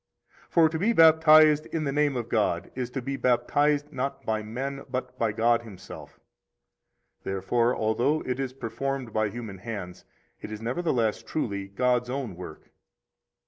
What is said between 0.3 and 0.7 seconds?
10 For